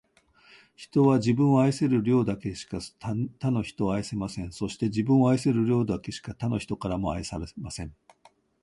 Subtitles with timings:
[0.75, 4.51] 人は、自分を愛せる量だけしか、他の人を愛せません。
[4.51, 7.93] そして、自分を愛せる量だけしか、他の人からも愛されません。